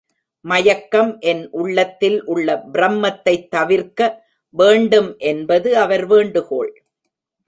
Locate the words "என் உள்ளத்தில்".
1.19-2.25